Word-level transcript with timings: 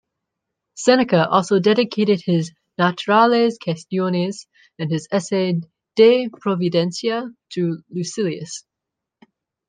Seneca 0.73 1.29
also 1.29 1.59
dedicated 1.59 2.21
his 2.25 2.51
"Naturales 2.79 3.59
Quaestiones" 3.63 4.47
and 4.79 4.89
his 4.89 5.07
essay 5.11 5.61
"De 5.95 6.27
Providentia" 6.27 7.31
to 7.51 7.83
Lucilius. 7.91 8.65